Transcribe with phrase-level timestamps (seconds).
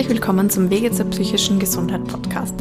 [0.00, 2.54] herzlich willkommen zum Wege zur psychischen Gesundheit Podcast.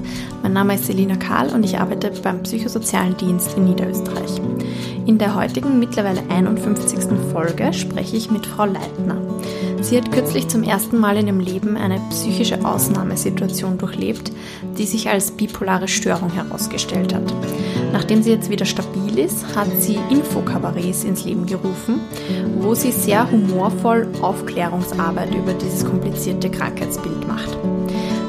[0.43, 4.41] Mein Name ist Selina Kahl und ich arbeite beim Psychosozialen Dienst in Niederösterreich.
[5.05, 6.99] In der heutigen, mittlerweile 51.
[7.31, 9.21] Folge spreche ich mit Frau Leitner.
[9.79, 14.33] Sie hat kürzlich zum ersten Mal in ihrem Leben eine psychische Ausnahmesituation durchlebt,
[14.77, 17.33] die sich als bipolare Störung herausgestellt hat.
[17.91, 22.01] Nachdem sie jetzt wieder stabil ist, hat sie Infokabarets ins Leben gerufen,
[22.59, 27.57] wo sie sehr humorvoll Aufklärungsarbeit über dieses komplizierte Krankheitsbild macht.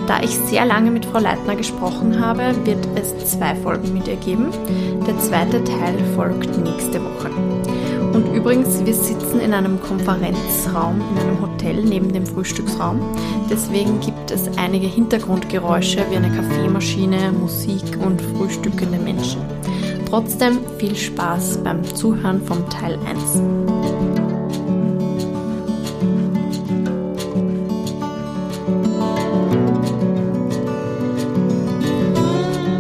[0.07, 4.17] Da ich sehr lange mit Frau Leitner gesprochen habe, wird es zwei Folgen mit ihr
[4.17, 4.49] geben.
[5.07, 7.31] Der zweite Teil folgt nächste Woche.
[8.13, 13.01] Und übrigens, wir sitzen in einem Konferenzraum in einem Hotel neben dem Frühstücksraum.
[13.49, 19.41] Deswegen gibt es einige Hintergrundgeräusche wie eine Kaffeemaschine, Musik und frühstückende Menschen.
[20.09, 23.43] Trotzdem viel Spaß beim Zuhören vom Teil 1.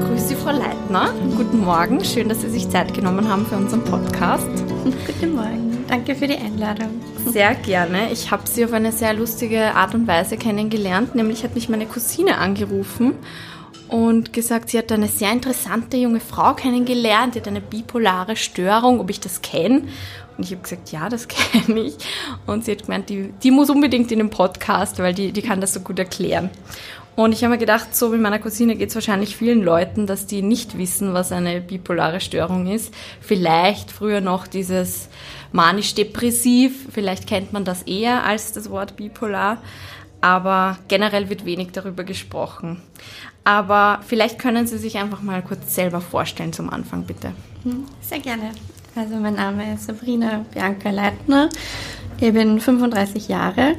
[0.06, 1.12] Grüße Frau Leitner.
[1.36, 2.04] Guten Morgen.
[2.04, 4.48] Schön, dass Sie sich Zeit genommen haben für unseren Podcast.
[4.84, 5.69] Guten Morgen.
[5.90, 7.00] Danke für die Einladung.
[7.26, 8.12] Sehr gerne.
[8.12, 11.16] Ich habe Sie auf eine sehr lustige Art und Weise kennengelernt.
[11.16, 13.14] Nämlich hat mich meine Cousine angerufen
[13.88, 19.00] und gesagt, sie hat eine sehr interessante junge Frau kennengelernt, die hat eine bipolare Störung,
[19.00, 19.82] ob ich das kenne.
[20.38, 21.96] Und ich habe gesagt, ja, das kenne ich.
[22.46, 25.60] Und sie hat gemeint, die, die muss unbedingt in den Podcast, weil die, die kann
[25.60, 26.50] das so gut erklären.
[27.16, 30.26] Und ich habe mir gedacht, so wie meiner Cousine geht es wahrscheinlich vielen Leuten, dass
[30.26, 32.94] die nicht wissen, was eine bipolare Störung ist.
[33.20, 35.08] Vielleicht früher noch dieses
[35.52, 39.58] manisch-depressiv, vielleicht kennt man das eher als das Wort bipolar,
[40.20, 42.80] aber generell wird wenig darüber gesprochen.
[43.44, 47.32] Aber vielleicht können Sie sich einfach mal kurz selber vorstellen zum Anfang, bitte.
[47.62, 48.50] Hm, sehr gerne.
[48.94, 51.48] Also mein Name ist Sabrina Bianca Leitner.
[52.20, 53.76] Ich bin 35 Jahre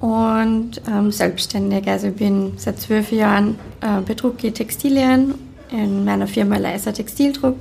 [0.00, 1.88] und ähm, selbstständig.
[1.88, 5.34] Also ich bin seit zwölf Jahren äh, bedrucke Textilien
[5.70, 7.56] in meiner Firma Leiser Textildruck.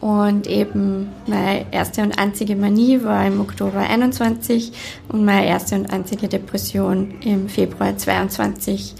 [0.00, 4.72] Und eben meine erste und einzige Manie war im Oktober 21
[5.08, 8.94] und meine erste und einzige Depression im Februar 22.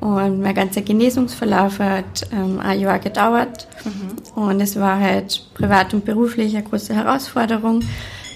[0.00, 3.68] Und mein ganzer Genesungsverlauf hat ähm, ein Jahr gedauert.
[3.84, 4.40] Mhm.
[4.42, 7.82] Und es war halt privat und beruflich eine große Herausforderung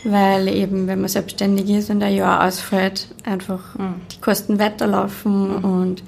[0.04, 3.96] weil eben, wenn man selbstständig ist und ein Jahr ausfällt, einfach mhm.
[4.12, 5.64] die Kosten weiterlaufen mhm.
[5.64, 6.02] und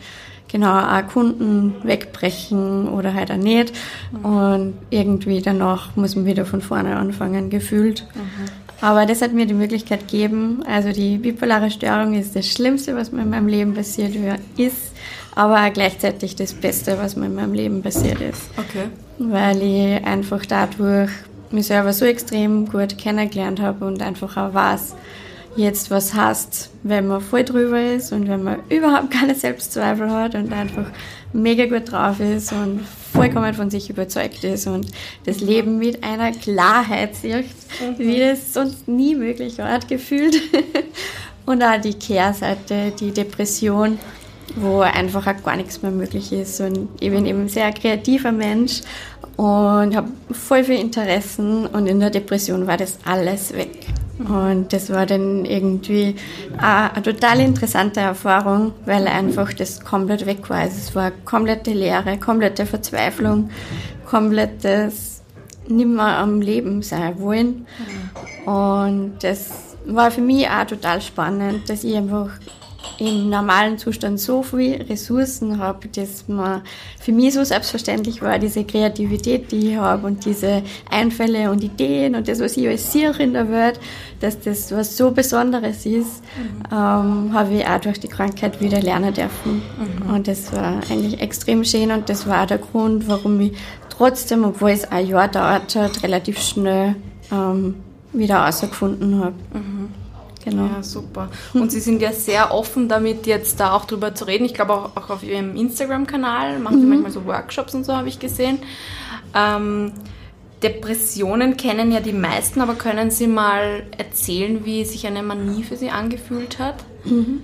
[0.52, 3.72] genau auch Kunden wegbrechen oder halt auch nicht.
[4.12, 4.24] Mhm.
[4.24, 8.06] Und irgendwie danach muss man wieder von vorne anfangen, gefühlt.
[8.14, 8.62] Mhm.
[8.82, 10.62] Aber das hat mir die Möglichkeit gegeben.
[10.66, 14.14] Also die bipolare Störung ist das Schlimmste, was mir in meinem Leben passiert
[14.56, 14.92] ist,
[15.34, 18.50] aber auch gleichzeitig das Beste, was mir in meinem Leben passiert ist.
[18.56, 18.88] Okay.
[19.18, 21.10] Weil ich einfach dadurch
[21.52, 24.96] mich selber so extrem gut kennengelernt habe und einfach auch weiß,
[25.56, 30.34] jetzt was heißt, wenn man voll drüber ist und wenn man überhaupt keine Selbstzweifel hat
[30.34, 30.86] und einfach
[31.32, 32.80] mega gut drauf ist und
[33.12, 34.86] vollkommen von sich überzeugt ist und
[35.24, 37.44] das Leben mit einer Klarheit sieht,
[37.80, 37.98] mhm.
[37.98, 40.36] wie das sonst nie möglich war, gefühlt.
[41.46, 43.98] und auch die Kehrseite, die Depression,
[44.56, 46.60] wo einfach auch gar nichts mehr möglich ist.
[46.60, 48.80] Und ich bin eben ein sehr kreativer Mensch
[49.36, 53.86] und habe voll viel Interessen und in der Depression war das alles weg.
[54.28, 56.16] Und das war dann irgendwie
[56.58, 60.58] eine, total interessante Erfahrung, weil einfach das komplett weg war.
[60.58, 63.50] Also es war komplette Leere, komplette Verzweiflung,
[64.06, 65.22] komplettes
[65.68, 67.66] nimmer am Leben sein wollen.
[68.46, 72.30] Und das war für mich auch total spannend, dass ich einfach
[72.98, 76.62] im normalen Zustand so viele Ressourcen habe, dass man
[77.00, 82.14] für mich so selbstverständlich war, diese Kreativität, die ich habe und diese Einfälle und Ideen
[82.14, 83.80] und das, was ich alles sehe in der Welt,
[84.20, 86.62] dass das was so Besonderes ist, mhm.
[86.70, 89.62] ähm, habe ich auch durch die Krankheit wieder lernen dürfen.
[89.78, 90.14] Mhm.
[90.14, 93.52] Und das war eigentlich extrem schön und das war auch der Grund, warum ich
[93.88, 96.96] trotzdem, obwohl es ein Jahr dauert hat, relativ schnell
[97.30, 97.74] ähm,
[98.12, 99.34] wieder herausgefunden habe.
[99.54, 100.01] Mhm.
[100.44, 100.66] Genau.
[100.66, 101.28] Ja, super.
[101.54, 104.44] Und Sie sind ja sehr offen damit, jetzt da auch drüber zu reden.
[104.44, 106.90] Ich glaube auch, auch auf Ihrem Instagram-Kanal machen Sie mhm.
[106.90, 108.58] manchmal so Workshops und so, habe ich gesehen.
[109.34, 109.92] Ähm,
[110.62, 115.76] Depressionen kennen ja die meisten, aber können Sie mal erzählen, wie sich eine Manie für
[115.76, 116.84] Sie angefühlt hat?
[117.04, 117.42] Mhm.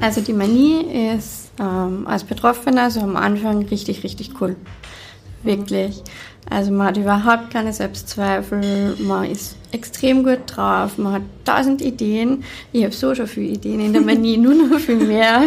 [0.00, 4.56] Also die Manie ist ähm, als Betroffener also am Anfang richtig, richtig cool.
[5.48, 6.02] Wirklich.
[6.50, 12.44] Also man hat überhaupt keine Selbstzweifel, man ist extrem gut drauf, man hat tausend Ideen.
[12.72, 15.44] Ich habe so schon viele Ideen in der Manie, nur noch viel mehr.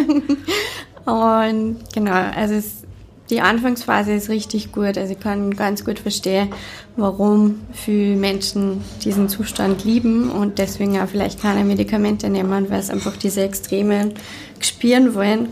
[1.04, 2.82] Und genau, also es,
[3.30, 4.98] die Anfangsphase ist richtig gut.
[4.98, 6.48] Also ich kann ganz gut verstehen,
[6.96, 12.92] warum viele Menschen diesen Zustand lieben und deswegen auch vielleicht keine Medikamente nehmen, weil sie
[12.92, 14.14] einfach diese Extremen
[14.58, 15.48] spüren wollen,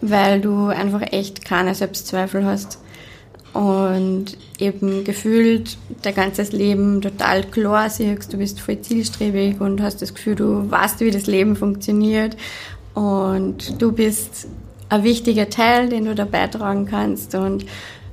[0.00, 2.78] weil du einfach echt keine Selbstzweifel hast
[3.56, 10.02] und eben gefühlt dein ganzes Leben total klar siehst, du bist voll zielstrebig und hast
[10.02, 12.36] das Gefühl, du weißt, wie das Leben funktioniert
[12.92, 14.48] und du bist
[14.90, 17.34] ein wichtiger Teil, den du da beitragen kannst.
[17.34, 17.64] Und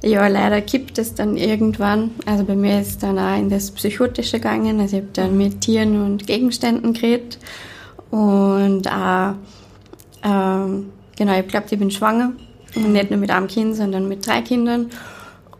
[0.01, 2.12] ja, leider kippt es dann irgendwann.
[2.25, 4.80] Also bei mir ist es dann auch in das Psychotische gegangen.
[4.80, 7.38] Also ich habe dann mit Tieren und Gegenständen geredet.
[8.12, 9.34] Und auch,
[10.24, 12.31] ähm, genau, ich glaube, ich bin schwanger.
[12.75, 14.90] Und nicht nur mit einem Kind, sondern mit drei Kindern.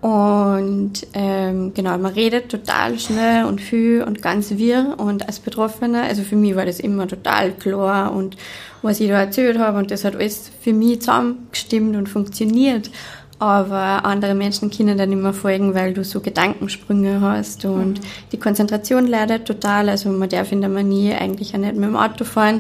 [0.04, 4.96] Und ähm, genau, man redet total schnell und viel und ganz wirr.
[4.98, 8.36] Und als Betroffener, also für mich war das immer total klar und
[8.82, 12.92] was ich da erzählt habe und das hat alles für mich zusammengestimmt und funktioniert.
[13.40, 18.06] Aber andere Menschen können dann immer folgen, weil du so Gedankensprünge hast und mhm.
[18.34, 19.88] die Konzentration leidet total.
[19.88, 22.60] Also man darf in der Manie eigentlich auch nicht mit dem Auto fahren.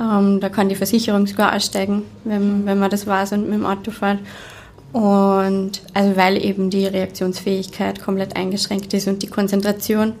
[0.00, 3.66] Ähm, da kann die Versicherung sogar aussteigen, wenn, wenn man das weiß und mit dem
[3.66, 4.20] Auto fährt.
[4.92, 10.14] Und also weil eben die Reaktionsfähigkeit komplett eingeschränkt ist und die Konzentration.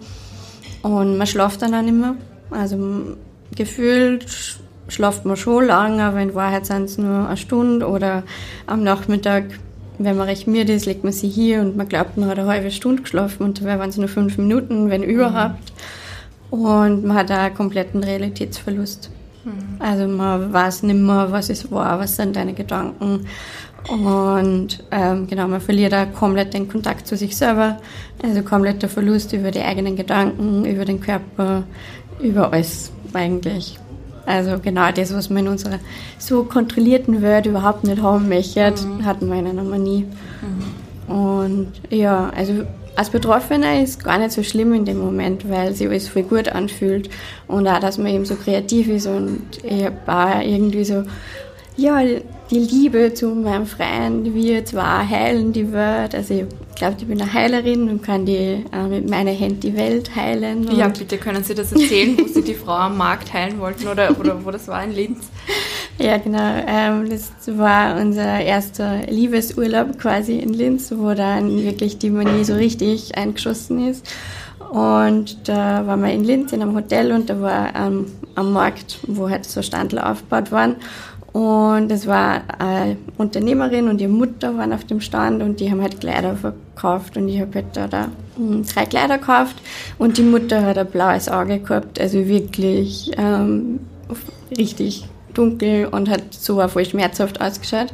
[0.82, 2.14] Und man schlaft dann auch nicht mehr.
[2.50, 3.16] Also
[3.54, 4.26] gefühlt
[4.88, 8.22] schlaft man schon lange, aber in Wahrheit sind es nur eine Stunde oder
[8.66, 9.44] am Nachmittag,
[9.98, 12.48] wenn man recht müde ist, legt man sich hier und man glaubt, man hat eine
[12.48, 15.72] halbe Stunde geschlafen und dabei waren es nur fünf Minuten, wenn überhaupt.
[16.50, 19.10] Und man hat auch einen kompletten Realitätsverlust.
[19.44, 19.76] Mhm.
[19.78, 23.26] Also man weiß nicht mehr, was es war, was sind deine Gedanken.
[23.86, 27.78] Und ähm, genau, man verliert auch komplett den Kontakt zu sich selber.
[28.22, 31.62] Also kompletter Verlust über die eigenen Gedanken, über den Körper,
[32.20, 33.78] über alles eigentlich.
[34.26, 35.78] Also genau das, was man in unserer
[36.18, 39.04] so kontrollierten Welt überhaupt nicht haben möchte, mhm.
[39.06, 40.04] hatten wir in einer Manie.
[41.06, 41.14] Mhm.
[41.14, 42.64] Und ja, also
[42.94, 46.48] als Betroffener ist gar nicht so schlimm in dem Moment, weil sich alles voll gut
[46.48, 47.08] anfühlt
[47.46, 51.04] und auch, dass man eben so kreativ ist und ich habe irgendwie so,
[51.78, 52.00] ja,
[52.50, 56.14] die Liebe zu meinem Freund, wir zwar heilen die Welt.
[56.14, 59.76] Also ich glaube, ich bin eine Heilerin und kann die äh, mit meinen Händen die
[59.76, 60.68] Welt heilen.
[60.74, 64.18] Ja, bitte können Sie das erzählen, wo Sie die Frau am Markt heilen wollten oder,
[64.18, 65.28] oder wo das war in Linz?
[65.98, 66.64] Ja, genau.
[66.66, 72.54] Ähm, das war unser erster Liebesurlaub quasi in Linz, wo dann wirklich die Manie so
[72.54, 74.06] richtig eingeschossen ist.
[74.70, 78.98] Und da waren wir in Linz in einem Hotel und da war ähm, am Markt,
[79.06, 80.76] wo halt so Standel aufgebaut waren.
[81.32, 85.82] Und es war eine Unternehmerin und ihre Mutter waren auf dem Stand und die haben
[85.82, 89.56] halt Kleider verkauft und ich habe halt da, da hm, drei Kleider gekauft
[89.98, 93.80] und die Mutter hat ein blaues Auge gehabt, also wirklich ähm,
[94.56, 95.04] richtig
[95.34, 97.92] dunkel und hat so voll schmerzhaft ausgeschaut.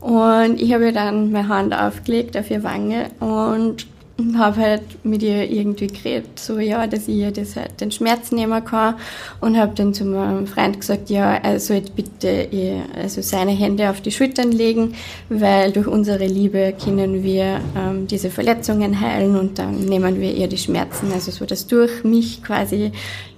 [0.00, 3.86] Und ich habe dann meine Hand aufgelegt auf ihre Wange und
[4.20, 7.90] und habe halt mit ihr irgendwie geredet, so ja, dass ich ihr das halt den
[7.90, 8.96] Schmerz nehmen kann
[9.40, 13.88] und habe dann zu meinem Freund gesagt, ja, er sollte bitte ihr, also seine Hände
[13.88, 14.94] auf die Schultern legen,
[15.28, 20.48] weil durch unsere Liebe können wir ähm, diese Verletzungen heilen und dann nehmen wir ihr
[20.48, 22.92] die Schmerzen, also so, dass durch mich quasi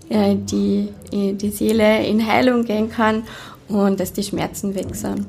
[0.08, 3.22] äh, die, die Seele in Heilung gehen kann
[3.68, 5.26] und dass die Schmerzen weg sind.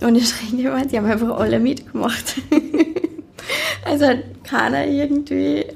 [0.00, 2.36] Und ich schreibe, die haben einfach alle mitgemacht.
[3.90, 5.66] Also hat keiner irgendwie.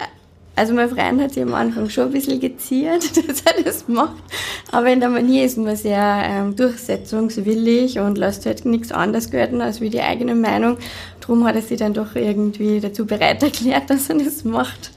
[0.56, 4.22] Also mein Freund hat sich am Anfang schon ein bisschen geziert, dass er das macht.
[4.70, 9.60] Aber in der Manier ist man sehr ähm, durchsetzungswillig und lässt halt nichts anderes gelten
[9.60, 10.78] als wie die eigene Meinung.
[11.20, 14.92] Darum hat er sich dann doch irgendwie dazu bereit erklärt, dass er das macht.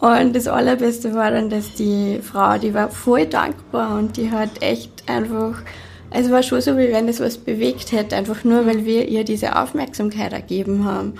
[0.00, 4.62] Und das Allerbeste war dann, dass die Frau, die war voll dankbar und die hat
[4.62, 5.60] echt einfach
[6.10, 9.24] es war schon so, wie wenn es was bewegt hätte, einfach nur, weil wir ihr
[9.24, 11.14] diese Aufmerksamkeit ergeben haben.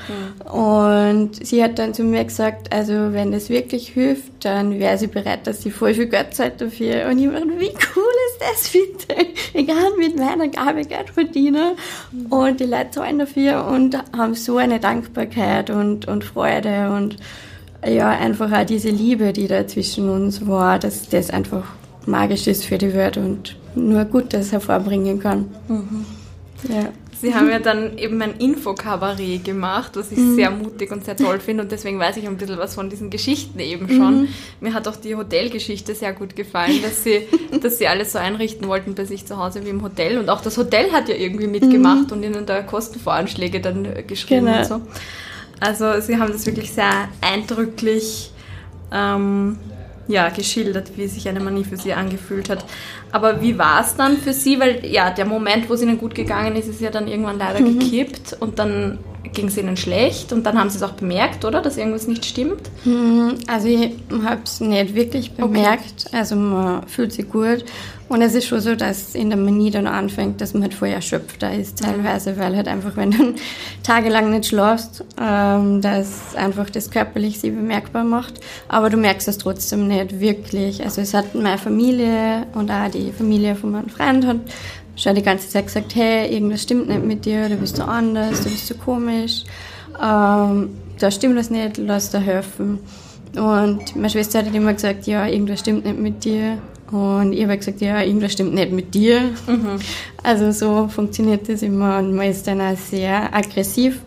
[0.44, 0.50] Ja.
[0.50, 5.08] Und sie hat dann zu mir gesagt, also wenn das wirklich hilft, dann wäre sie
[5.08, 7.06] bereit, dass sie voll viel Geld zahlt dafür.
[7.10, 9.26] Und ich meine, wie cool ist das bitte?
[9.54, 11.72] Ich kann mit meiner Gabe Geld verdienen.
[12.30, 17.16] Und die Leute zahlen dafür und haben so eine Dankbarkeit und, und Freude und
[17.86, 21.64] ja, einfach auch diese Liebe, die da zwischen uns war, dass das einfach
[22.06, 25.46] magisch ist für die Welt und nur Gutes hervorbringen kann.
[25.68, 26.04] Mhm.
[26.68, 26.88] Ja.
[27.20, 30.36] Sie haben ja dann eben ein Infokabarett gemacht, was ich mhm.
[30.36, 33.10] sehr mutig und sehr toll finde und deswegen weiß ich ein bisschen was von diesen
[33.10, 34.20] Geschichten eben schon.
[34.22, 34.28] Mhm.
[34.60, 37.26] Mir hat auch die Hotelgeschichte sehr gut gefallen, dass sie,
[37.60, 40.40] dass sie alles so einrichten wollten bei sich zu Hause wie im Hotel und auch
[40.42, 42.12] das Hotel hat ja irgendwie mitgemacht mhm.
[42.12, 44.58] und ihnen da Kostenvoranschläge dann geschrieben genau.
[44.58, 44.80] und so.
[45.58, 48.30] Also sie haben das wirklich sehr eindrücklich
[48.92, 49.58] ähm,
[50.08, 52.64] ja, geschildert, wie sich eine Manie für sie angefühlt hat.
[53.12, 54.58] Aber wie war es dann für sie?
[54.58, 57.60] Weil ja, der Moment, wo es ihnen gut gegangen ist, ist ja dann irgendwann leider
[57.60, 57.78] mhm.
[57.78, 58.98] gekippt und dann
[59.32, 61.60] ging es ihnen schlecht und dann haben sie es auch bemerkt, oder?
[61.60, 62.70] Dass irgendwas nicht stimmt?
[62.84, 63.92] Hm, also ich
[64.24, 66.06] habe es nicht wirklich bemerkt.
[66.06, 66.16] Okay.
[66.16, 67.64] Also man fühlt sich gut.
[68.08, 70.88] Und es ist schon so, dass in der Manie dann anfängt, dass man halt voll
[70.88, 72.38] erschöpfter ist teilweise, mhm.
[72.38, 73.34] weil halt einfach, wenn du
[73.82, 78.40] tagelang nicht schlafst, ähm, dass einfach das körperlich sich bemerkbar macht.
[78.68, 80.82] Aber du merkst es trotzdem nicht wirklich.
[80.82, 84.38] Also es hat meine Familie und auch die Familie von meinem Freund hat
[84.98, 88.42] schon die ganze Zeit gesagt, hey, irgendwas stimmt nicht mit dir, du bist so anders,
[88.42, 89.44] du bist so komisch,
[90.02, 92.80] ähm, da stimmt das nicht, lass dir helfen.
[93.36, 96.58] Und meine Schwester hat immer gesagt, ja, irgendwas stimmt nicht mit dir.
[96.90, 99.20] Und ich habe gesagt, ja, irgendwas stimmt nicht mit dir.
[99.46, 99.78] Mhm.
[100.22, 104.00] Also so funktioniert das immer und man ist dann auch sehr aggressiv.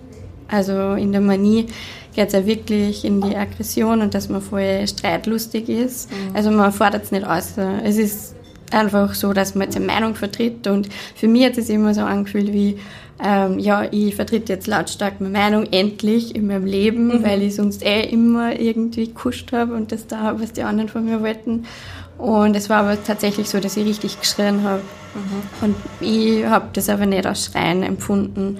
[0.48, 1.68] Also in der Manie
[2.14, 6.12] geht es ja wirklich in die Aggression und dass man voll streitlustig ist.
[6.12, 6.36] Mhm.
[6.36, 7.54] Also man fordert es nicht aus.
[7.84, 8.36] Es ist
[8.74, 10.68] einfach so, dass man jetzt eine Meinung vertritt.
[10.68, 12.78] Und für mich hat es immer so angefühlt wie,
[13.24, 17.24] ähm, ja, ich vertrete jetzt lautstark meine Meinung endlich in meinem Leben, mhm.
[17.24, 20.90] weil ich sonst eh immer irgendwie kuscht habe und das da habe, was die anderen
[20.90, 21.66] von mir wollten.
[22.18, 24.82] Und es war aber tatsächlich so, dass ich richtig geschrien habe.
[25.14, 25.66] Mhm.
[25.66, 28.58] Und ich habe das aber nicht als Schreien empfunden.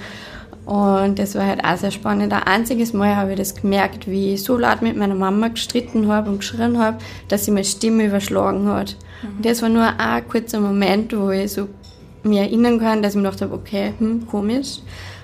[0.66, 2.32] Und das war halt auch sehr spannend.
[2.34, 6.08] Ein einziges Mal habe ich das gemerkt, wie ich so laut mit meiner Mama gestritten
[6.08, 8.96] habe und geschrien habe, dass sie meine Stimme überschlagen hat.
[9.22, 9.42] Mhm.
[9.42, 11.68] Das war nur ein kurzer Moment, wo ich so
[12.24, 14.80] mir erinnern kann, dass ich mir gedacht habe, okay, hm, komisch.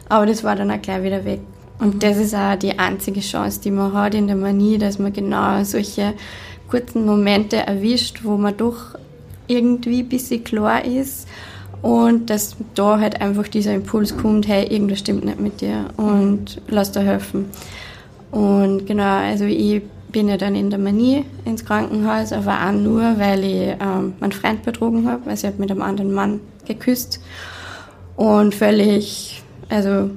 [0.09, 1.41] Aber das war dann auch gleich wieder weg.
[1.79, 1.99] Und mhm.
[1.99, 5.63] das ist auch die einzige Chance, die man hat in der Manie, dass man genau
[5.63, 6.13] solche
[6.69, 8.95] kurzen Momente erwischt, wo man doch
[9.47, 11.27] irgendwie ein bisschen klar ist
[11.81, 16.61] und dass da halt einfach dieser Impuls kommt, hey, irgendwas stimmt nicht mit dir und
[16.67, 17.45] lass dir helfen.
[18.31, 23.19] Und genau, also ich bin ja dann in der Manie ins Krankenhaus, aber auch nur,
[23.19, 25.29] weil ich ähm, meinen Freund betrogen habe.
[25.29, 27.19] Also ich habe mit einem anderen Mann geküsst
[28.15, 30.09] und völlig, also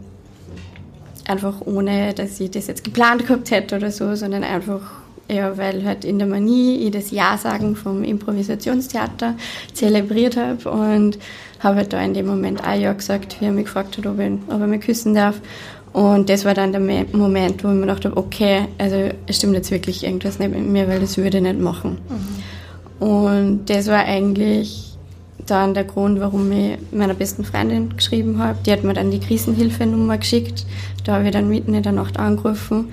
[1.26, 4.80] einfach ohne, dass ich das jetzt geplant gehabt hätte oder so, sondern einfach
[5.30, 9.36] ja, weil halt in der Manie ich das Ja-Sagen vom Improvisationstheater
[9.72, 11.18] zelebriert habe und
[11.60, 14.18] habe halt da in dem Moment auch Ja gesagt, wie er mich gefragt hat, ob,
[14.18, 15.40] ich, ob er mich küssen darf.
[15.92, 19.54] Und das war dann der Moment, wo ich mir gedacht habe, okay, also es stimmt
[19.54, 21.98] jetzt wirklich irgendwas nicht mit mir, weil das würde ich nicht machen.
[23.00, 23.06] Mhm.
[23.06, 24.90] Und das war eigentlich
[25.46, 28.58] dann der Grund, warum ich meiner besten Freundin geschrieben habe.
[28.64, 30.64] Die hat mir dann die Krisenhilfenummer geschickt.
[31.04, 32.90] Da habe ich dann mitten in der Nacht angerufen.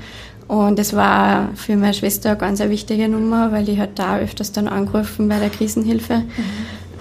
[0.48, 4.54] Und das war für meine Schwester eine ganz wichtige Nummer, weil die hat da öfters
[4.54, 6.20] dann angerufen bei der Krisenhilfe.
[6.20, 6.26] Mhm.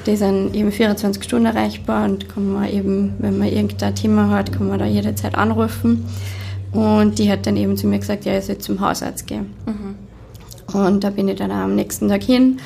[0.06, 4.52] Die sind eben 24 Stunden erreichbar und kann man eben, wenn man irgendein Thema hat,
[4.52, 6.04] kann man da jederzeit anrufen.
[6.72, 9.52] Und die hat dann eben zu mir gesagt, ja, ich soll zum Hausarzt gehen.
[9.66, 10.76] Mhm.
[10.76, 12.58] Und da bin ich dann auch am nächsten Tag hin.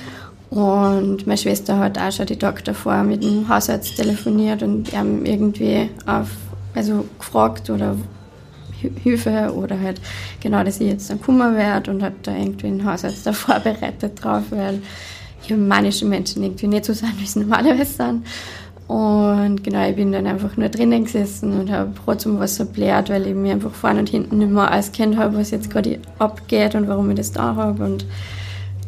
[0.50, 5.24] Und meine Schwester hat auch schon die Tag davor mit dem Hausarzt telefoniert und haben
[5.24, 6.28] irgendwie auf,
[6.74, 7.96] also gefragt oder
[9.02, 10.00] Hilfe oder halt
[10.40, 14.22] genau, dass ich jetzt dann Kummer werde und hat da irgendwie einen Hausarzt da vorbereitet
[14.22, 14.80] drauf, weil
[15.56, 18.24] manische Menschen irgendwie nicht so sind, wie sie normalerweise sind.
[18.90, 23.08] Und genau, ich bin dann einfach nur drinnen gesessen und habe Brot zum Wasser blärt,
[23.08, 26.74] weil ich mir einfach vorne und hinten nicht mehr auskennt habe, was jetzt gerade abgeht
[26.74, 27.84] und warum ich das da habe.
[27.84, 28.04] Und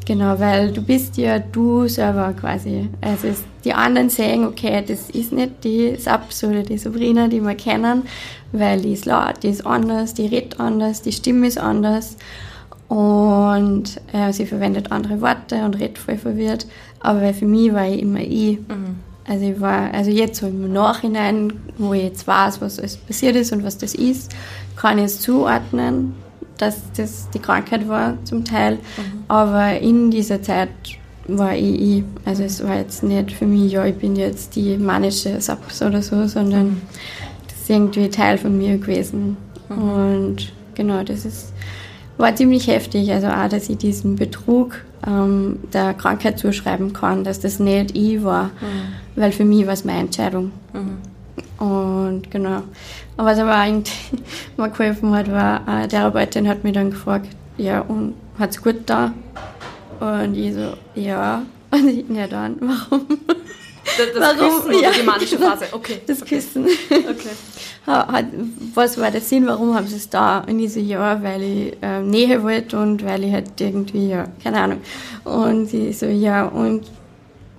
[0.04, 2.88] genau, weil du bist ja du selber quasi.
[3.00, 3.28] Also
[3.64, 8.02] die anderen sehen, okay, das ist nicht die Saps oder die Sabrina, die wir kennen,
[8.50, 12.16] weil die ist laut, die ist anders, die redet anders, die Stimme ist anders.
[12.92, 16.66] Und äh, sie verwendet andere Worte und redet voll verwirrt.
[17.00, 18.58] Aber für mich war ich immer ich.
[18.58, 18.96] Mhm.
[19.26, 23.34] Also ich war, also jetzt so im Nachhinein, wo ich jetzt weiß, was alles passiert
[23.36, 24.32] ist und was das ist,
[24.76, 26.14] kann ich es zuordnen,
[26.58, 28.74] dass das die Krankheit war zum Teil.
[28.74, 29.24] Mhm.
[29.26, 30.68] Aber in dieser Zeit
[31.28, 32.04] war ich ich.
[32.26, 36.02] Also es war jetzt nicht für mich, ja, ich bin jetzt die manische Saps oder
[36.02, 36.82] so, sondern mhm.
[37.48, 39.38] das ist irgendwie Teil von mir gewesen.
[39.70, 39.82] Mhm.
[39.82, 41.54] Und genau, das ist
[42.22, 43.12] war ziemlich heftig.
[43.12, 44.76] Also auch, dass ich diesen Betrug
[45.06, 49.16] ähm, der Krankheit zuschreiben kann, dass das nicht ich war, mhm.
[49.16, 50.52] weil für mich war es meine Entscheidung.
[50.72, 51.66] Mhm.
[51.66, 52.62] Und genau.
[53.16, 54.12] Aber was aber eigentlich
[54.56, 58.62] mal geholfen hat, war, äh, der Therapeutin hat mich dann gefragt, ja, und hat es
[58.62, 59.12] gut da?
[60.00, 61.42] Und ich so, ja.
[61.72, 63.06] Und ich, ja dann, warum?
[63.84, 64.56] Das, das warum?
[64.56, 66.00] Küssen oder ja, die manische Phase, okay.
[66.06, 66.36] Das okay.
[66.36, 66.64] Küssen.
[66.64, 67.30] Okay
[68.74, 70.40] was war der Sinn, warum haben sie es da?
[70.40, 74.26] Und ich so, ja, weil ich äh, Nähe wollte und weil ich halt irgendwie, ja,
[74.42, 74.80] keine Ahnung.
[75.24, 76.84] Und sie so, ja, und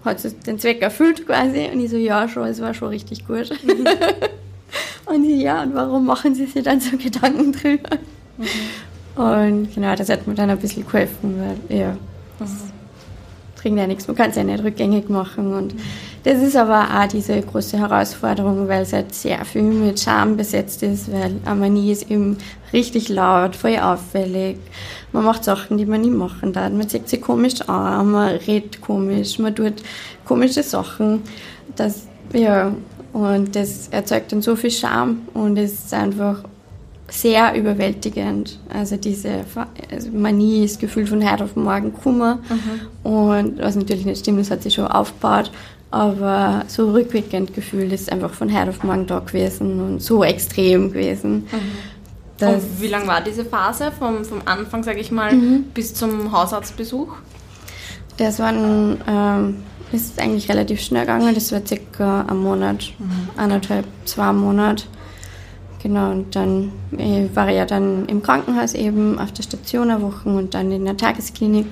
[0.05, 1.69] hat es den Zweck erfüllt quasi?
[1.73, 3.49] Und ich so, ja, schon, es war schon richtig gut.
[3.63, 3.85] Mhm.
[5.13, 7.89] und ich, ja, und warum machen sie sich dann so Gedanken drüber?
[8.37, 9.21] Mhm.
[9.21, 11.35] Und genau, das hat mir dann ein bisschen geholfen,
[11.69, 11.97] weil, ja,
[12.39, 12.47] mhm.
[13.63, 15.73] Bringt ja nichts, man kann es ja nicht rückgängig machen und
[16.23, 20.81] Das ist aber auch diese große Herausforderung, weil es halt sehr viel mit Scham besetzt
[20.81, 22.37] ist, weil Amanie ist eben
[22.71, 24.57] richtig laut, voll auffällig.
[25.11, 26.71] Man macht Sachen, die man nie machen darf.
[26.71, 29.83] Man sieht sich komisch an, man redet komisch, man tut
[30.23, 31.23] komische Sachen.
[31.75, 32.73] Das, ja,
[33.11, 36.43] und das erzeugt dann so viel Scham und es ist einfach
[37.09, 38.59] sehr überwältigend.
[38.73, 39.41] Also diese
[39.91, 42.39] also Manie ist gefühlt von heute auf morgen Kummer.
[42.49, 43.11] Mhm.
[43.11, 45.51] Und was natürlich nicht stimmt, das hat sich schon aufgebaut.
[45.91, 50.91] Aber so rückwirkend gefühlt ist einfach von heute auf morgen da gewesen und so extrem
[50.91, 51.47] gewesen.
[51.51, 52.47] Mhm.
[52.47, 55.65] Und wie lang war diese Phase vom, vom Anfang, sage ich mal, mhm.
[55.73, 57.09] bis zum Hausarztbesuch?
[58.17, 59.55] Das waren, ähm,
[59.91, 61.33] ist eigentlich relativ schnell gegangen.
[61.35, 63.29] Das war circa ein Monat, mhm.
[63.37, 64.85] anderthalb, zwei Monate.
[65.83, 70.01] Genau, und dann äh, war ich ja dann im Krankenhaus eben auf der Station eine
[70.01, 71.67] Woche und dann in der Tagesklinik.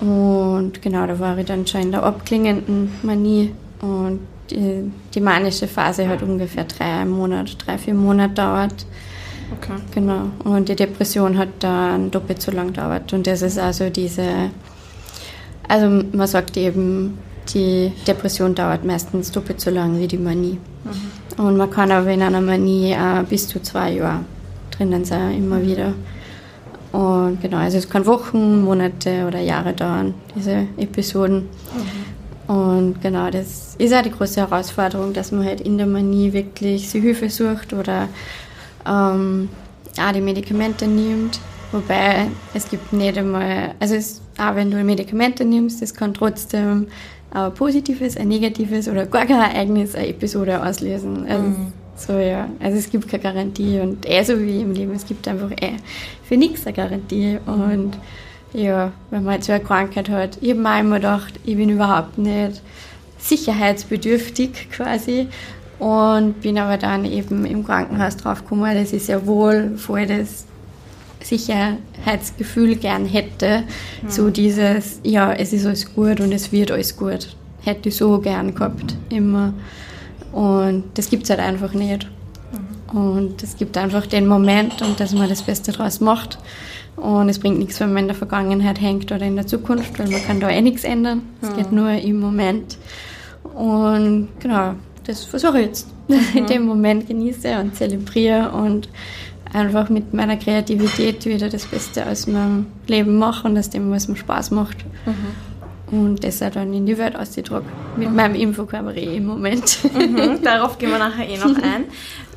[0.00, 3.54] Und genau, da war ich dann schon in der abklingenden Manie.
[3.80, 4.20] Und
[4.50, 8.84] die, die manische Phase hat ungefähr drei Monate, drei, vier Monate dauert.
[9.56, 9.80] Okay.
[9.94, 10.26] Genau.
[10.44, 13.14] Und die Depression hat dann doppelt so lang gedauert.
[13.14, 14.50] Und das ist also diese,
[15.66, 17.16] also man sagt eben,
[17.54, 20.58] die Depression dauert meistens doppelt so lang wie die Manie.
[20.84, 21.44] Mhm.
[21.44, 24.20] Und man kann aber in einer Manie äh, bis zu zwei Jahre
[24.70, 25.94] drinnen sein, immer wieder.
[26.92, 31.48] Und genau, also es kann Wochen, Monate oder Jahre dauern, diese Episoden.
[31.48, 32.22] Mhm.
[32.54, 36.90] Und genau, das ist auch die große Herausforderung, dass man halt in der Manie wirklich
[36.90, 38.08] sich Hilfe sucht oder
[38.86, 39.48] ähm,
[39.98, 41.40] auch die Medikamente nimmt.
[41.70, 46.88] Wobei es gibt nicht einmal, also es, auch wenn du Medikamente nimmst, es kann trotzdem
[47.32, 51.26] ein positives, ein negatives oder gar kein Ereignis eine Episode auslösen.
[51.26, 51.72] Also mhm.
[51.96, 52.48] So, ja.
[52.60, 55.74] Also es gibt keine Garantie und eh so wie im Leben, es gibt einfach eh
[56.24, 57.38] für nichts eine Garantie.
[57.46, 57.92] Und
[58.52, 61.68] ja, wenn man jetzt so eine Krankheit hat, ich habe mir immer gedacht, ich bin
[61.68, 62.62] überhaupt nicht
[63.18, 65.28] sicherheitsbedürftig quasi
[65.78, 70.46] und bin aber dann eben im Krankenhaus draufgekommen, dass ich sehr wohl voll das
[71.24, 73.64] Sicherheitsgefühl gern hätte.
[74.02, 74.10] Mhm.
[74.10, 77.36] So dieses, ja, es ist alles gut und es wird alles gut.
[77.62, 79.54] Hätte ich so gern gehabt, immer.
[80.32, 82.08] Und das gibt es halt einfach nicht.
[82.92, 82.98] Mhm.
[82.98, 86.38] Und es gibt einfach den Moment und dass man das Beste daraus macht.
[86.96, 90.08] Und es bringt nichts, wenn man in der Vergangenheit hängt oder in der Zukunft, weil
[90.08, 91.22] man kann da eh nichts ändern.
[91.40, 91.56] Es mhm.
[91.56, 92.76] geht nur im Moment.
[93.54, 95.88] Und genau, das versuche ich jetzt.
[96.08, 96.36] Mhm.
[96.36, 98.88] In dem Moment genieße und zelebriere und
[99.52, 104.08] einfach mit meiner Kreativität wieder das Beste aus meinem Leben mache und aus dem, was
[104.08, 104.78] mir Spaß macht.
[105.06, 105.52] Mhm
[105.92, 107.66] und das auch dann in die Welt ausgedruckt.
[107.96, 108.16] Mit mhm.
[108.16, 109.78] meinem Infokörper im Moment.
[109.94, 111.84] Mhm, darauf gehen wir nachher eh noch ein.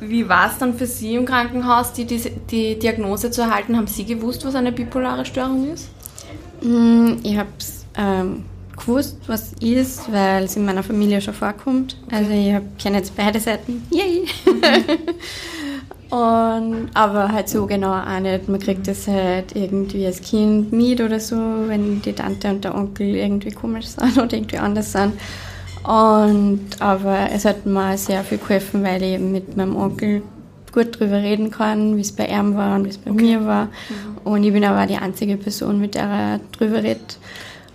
[0.00, 3.76] Wie war es dann für Sie im Krankenhaus, die, die, die Diagnose zu erhalten?
[3.76, 5.88] Haben Sie gewusst, was eine bipolare Störung ist?
[6.60, 8.44] Mm, ich habe es ähm,
[8.76, 11.96] gewusst, was ist, weil es in meiner Familie schon vorkommt.
[12.06, 12.14] Okay.
[12.14, 13.82] Also ich kenne jetzt beide Seiten.
[13.90, 14.26] Yay!
[16.10, 16.16] Mhm.
[16.16, 18.48] Und, aber halt so genau auch nicht.
[18.48, 22.74] Man kriegt das halt irgendwie als Kind mit oder so, wenn die Tante und der
[22.74, 25.14] Onkel irgendwie komisch sind oder irgendwie anders sind.
[25.82, 30.22] Und, aber es hat mir sehr viel geholfen, weil ich eben mit meinem Onkel
[30.72, 33.22] gut drüber reden kann, wie es bei ihm war und wie es bei okay.
[33.22, 33.66] mir war.
[33.66, 34.32] Mhm.
[34.32, 37.18] Und ich bin aber die einzige Person, mit der er drüber redet.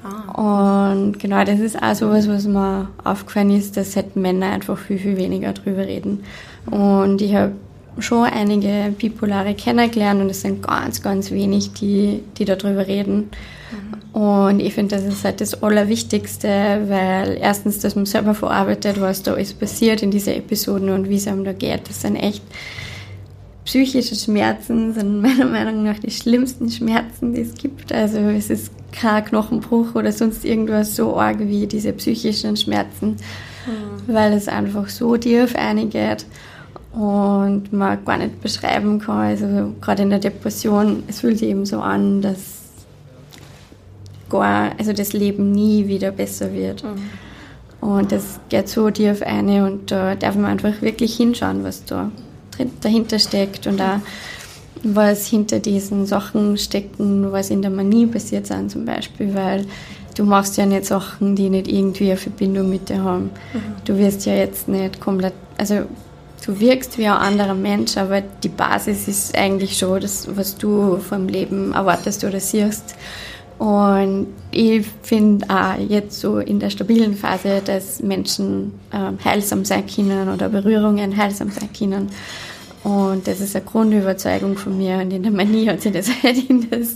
[0.04, 0.92] Ah.
[0.94, 5.00] Und genau, das ist auch sowas, was mir aufgefallen ist, dass halt Männer einfach viel,
[5.00, 6.24] viel weniger drüber reden.
[6.70, 7.54] Und ich habe
[8.00, 13.30] schon einige Bipolare kennengelernt und es sind ganz, ganz wenig, die, die darüber reden.
[13.72, 14.22] Mhm.
[14.22, 16.48] Und ich finde, das ist halt das Allerwichtigste,
[16.88, 21.16] weil erstens, dass man selber verarbeitet, was da alles passiert in diesen Episoden und wie
[21.16, 21.88] es einem da geht.
[21.88, 22.44] Das sind echt
[23.66, 27.94] psychische Schmerzen, sind meiner Meinung nach die schlimmsten Schmerzen, die es gibt.
[27.94, 33.12] Also es ist kein Knochenbruch oder sonst irgendwas so arg wie diese psychischen Schmerzen,
[33.66, 34.14] mhm.
[34.14, 36.26] weil es einfach so tief eingeht
[36.94, 39.20] und man gar nicht beschreiben kann.
[39.20, 42.62] Also gerade in der Depression, es fühlt sich eben so an, dass
[44.30, 46.84] gar, also das Leben nie wieder besser wird.
[46.84, 47.88] Mhm.
[47.88, 52.12] Und das geht so tief eine und da darf man einfach wirklich hinschauen, was da
[52.82, 54.00] dahinter steckt und auch
[54.84, 59.66] was hinter diesen Sachen stecken, was in der Manie passiert sind zum Beispiel, weil
[60.16, 63.32] du machst ja nicht Sachen, die nicht irgendwie eine Verbindung mit dir haben.
[63.54, 63.60] Mhm.
[63.86, 65.86] Du wirst ja jetzt nicht komplett, also
[66.46, 70.98] du wirkst wie ein anderer Mensch, aber die Basis ist eigentlich schon das, was du
[70.98, 72.96] vom Leben erwartest oder siehst.
[73.58, 79.86] Und ich finde auch jetzt so in der stabilen Phase, dass Menschen äh, heilsam sein
[79.86, 82.10] können oder Berührungen heilsam sein können.
[82.84, 84.98] Und das ist eine Grundüberzeugung von mir.
[84.98, 86.96] Und in der Manie hat sich das halt in das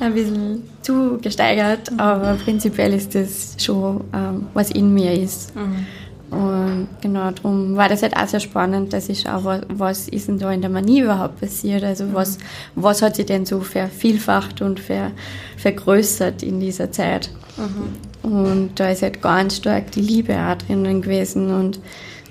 [0.00, 5.54] ein bisschen zu gesteigert, aber prinzipiell ist das schon, ähm, was in mir ist.
[5.54, 5.86] Mhm.
[6.30, 10.38] Und genau, darum war das halt auch sehr spannend, dass ich schaue, was, ist denn
[10.38, 11.82] da in der Manie überhaupt passiert?
[11.82, 12.14] Also mhm.
[12.14, 12.38] was,
[12.76, 15.10] was hat sich denn so vervielfacht und ver,
[15.56, 17.30] vergrößert in dieser Zeit?
[17.56, 18.30] Mhm.
[18.30, 21.80] Und da ist halt ganz stark die Liebe auch drinnen gewesen und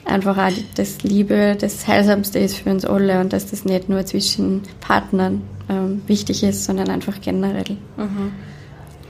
[0.05, 4.05] einfach auch das Liebe das Heilsamste ist für uns alle und dass das nicht nur
[4.05, 7.77] zwischen Partnern ähm, wichtig ist, sondern einfach generell.
[7.97, 8.31] Mhm.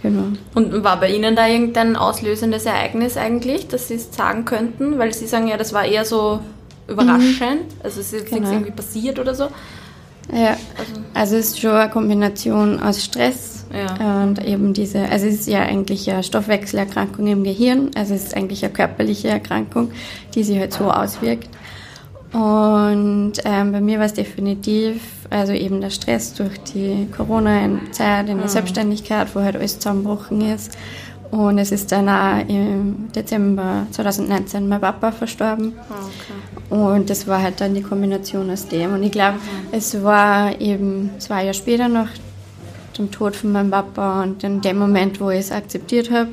[0.01, 0.27] Genau.
[0.55, 4.97] Und war bei Ihnen da irgendein auslösendes Ereignis eigentlich, dass Sie es sagen könnten?
[4.97, 6.39] Weil Sie sagen ja, das war eher so
[6.87, 7.81] überraschend, mhm.
[7.83, 8.39] also es ist jetzt genau.
[8.39, 9.49] nichts irgendwie passiert oder so.
[10.31, 14.23] Ja, also, also es ist schon eine Kombination aus Stress ja.
[14.23, 18.37] und eben diese, also es ist ja eigentlich eine Stoffwechselerkrankung im Gehirn, also es ist
[18.37, 19.91] eigentlich eine körperliche Erkrankung,
[20.35, 21.49] die sich halt so auswirkt.
[22.31, 28.37] Und ähm, bei mir war es definitiv, also eben der Stress durch die Corona-Zeit in
[28.37, 28.49] der mhm.
[28.49, 30.77] Selbstständigkeit, wo halt alles zusammengebrochen ist.
[31.31, 35.73] Und es ist dann auch im Dezember 2019 mein Papa verstorben.
[35.89, 36.81] Ah, okay.
[36.81, 38.93] Und das war halt dann die Kombination aus dem.
[38.93, 39.67] Und ich glaube, mhm.
[39.71, 42.09] es war eben zwei Jahre später nach
[42.97, 46.29] dem Tod von meinem Papa und in dem Moment, wo ich es akzeptiert habe,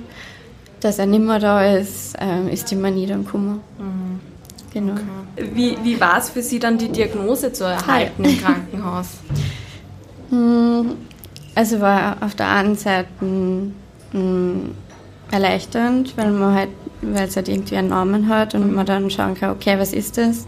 [0.80, 3.60] dass er nicht mehr da ist, äh, ist die Manie dann gekommen.
[3.78, 4.05] Mhm.
[4.76, 4.92] Genau.
[4.92, 5.50] Okay.
[5.54, 8.30] Wie, wie war es für Sie dann, die Diagnose zu erhalten Hi.
[8.30, 9.08] im Krankenhaus?
[10.28, 10.96] Hm,
[11.54, 14.74] also war auf der einen Seite hm,
[15.30, 19.36] erleichternd, weil man halt, weil es halt irgendwie einen Namen hat und man dann schauen
[19.36, 20.44] kann, okay, was ist das?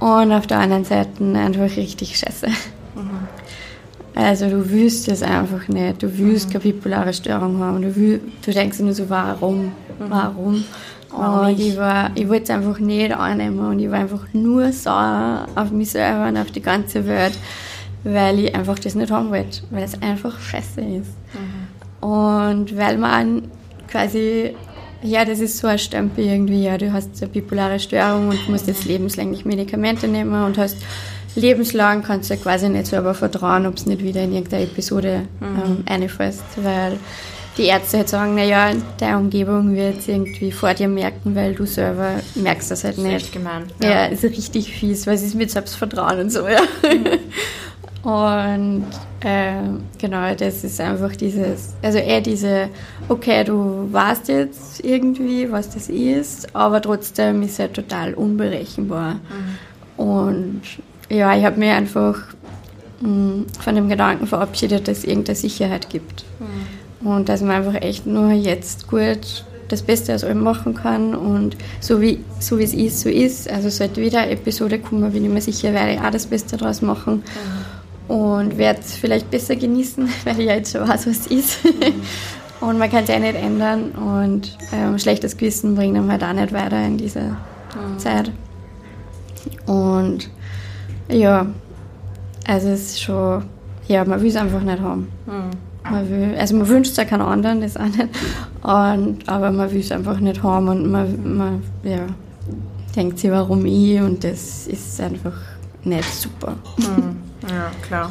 [0.00, 2.46] Und auf der anderen Seite einfach richtig scheiße.
[2.46, 3.28] Mhm.
[4.14, 6.02] Also du willst es einfach nicht.
[6.02, 6.52] Du willst mhm.
[6.52, 7.82] keine bipolare Störung haben.
[7.82, 9.64] Du, willst, du denkst nur so, warum?
[9.66, 9.72] Mhm.
[10.08, 10.64] Warum?
[11.12, 15.46] Und ich, war, ich wollte es einfach nicht annehmen und ich war einfach nur sauer
[15.54, 17.38] auf mich selber und auf die ganze Welt,
[18.04, 21.12] weil ich einfach das nicht haben wollte, weil es einfach scheiße ist.
[21.32, 22.06] Mhm.
[22.06, 23.48] Und weil man
[23.88, 24.54] quasi,
[25.02, 28.66] ja, das ist so ein Stempel irgendwie, ja, du hast eine bipolare Störung und musst
[28.66, 30.76] jetzt lebenslänglich Medikamente nehmen und hast
[31.34, 35.46] lebenslang kannst du quasi nicht selber vertrauen, ob es nicht wieder in irgendeine Episode mhm.
[35.46, 36.98] ähm, einfällt, weil
[37.56, 41.64] die Ärzte halt sagen, naja, deine Umgebung wird es irgendwie vor dir merken, weil du
[41.64, 43.14] selber merkst das halt nicht.
[43.14, 43.64] Das ist gemein.
[43.82, 43.90] Ja.
[43.90, 46.60] ja, ist richtig fies, weil es ist mit Selbstvertrauen und so, ja.
[46.82, 47.18] Mhm.
[48.08, 48.86] Und
[49.20, 49.62] äh,
[49.98, 52.68] genau, das ist einfach dieses, also eher diese,
[53.08, 59.14] okay, du weißt jetzt irgendwie, was das ist, aber trotzdem ist er total unberechenbar.
[59.14, 60.04] Mhm.
[60.04, 60.62] Und
[61.08, 62.16] ja, ich habe mir einfach
[63.00, 66.24] mh, mm, von dem Gedanken verabschiedet, dass es irgendeine Sicherheit gibt.
[66.38, 66.75] Mhm.
[67.06, 71.56] Und dass man einfach echt nur jetzt gut das Beste aus allem machen kann und
[71.80, 73.50] so wie, so es ist, so ist.
[73.50, 76.56] Also sollte wieder eine Episode kommen, bin ich mir sicher, werde ich auch das Beste
[76.56, 77.16] daraus machen.
[77.16, 77.76] Mhm
[78.08, 81.64] und werde es vielleicht besser genießen, weil ich ja jetzt schon weiß, was es ist.
[81.64, 82.02] Mhm.
[82.66, 86.32] und man kann es ja nicht ändern und ähm, schlechtes Gewissen bringt einem halt auch
[86.32, 87.98] nicht weiter in dieser mhm.
[87.98, 88.30] Zeit.
[89.66, 90.30] Und
[91.08, 91.46] ja,
[92.46, 93.44] also es ist schon,
[93.88, 95.08] ja, man will es einfach nicht haben.
[95.90, 98.08] Man will, also man wünscht es ja keinen anderen, das auch nicht,
[98.62, 102.06] und, aber man will es einfach nicht haben und man, man ja,
[102.94, 105.34] denkt sich, warum ich und das ist einfach
[105.84, 106.56] nicht super.
[106.78, 107.16] Mhm.
[107.48, 108.10] Ja, klar.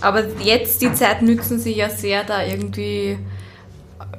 [0.00, 3.18] Aber jetzt die Zeit nützen sie ja sehr, da irgendwie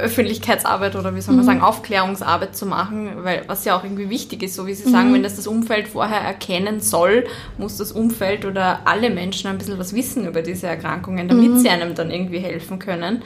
[0.02, 1.48] Öffentlichkeitsarbeit oder wie soll man mhm.
[1.48, 5.10] sagen, Aufklärungsarbeit zu machen, weil was ja auch irgendwie wichtig ist, so wie Sie sagen,
[5.10, 5.16] mhm.
[5.16, 7.26] wenn das das Umfeld vorher erkennen soll,
[7.58, 11.60] muss das Umfeld oder alle Menschen ein bisschen was wissen über diese Erkrankungen, damit mhm.
[11.60, 13.24] sie einem dann irgendwie helfen können.